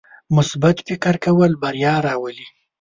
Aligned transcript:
مثبت 0.35 0.77
فکر 0.87 1.15
کول 1.25 1.51
بریا 1.61 1.95
راولي. 2.05 2.47